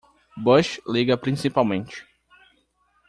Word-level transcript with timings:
Bush 0.35 0.79
liga 0.87 1.15
principalmente. 1.15 2.07